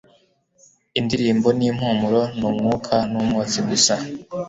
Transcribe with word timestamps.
Indirimbo 0.99 1.47
nimpumuro 1.57 2.21
ni 2.37 2.45
umwuka 2.49 2.95
numwotsi 3.11 3.59
gusa 3.69 3.95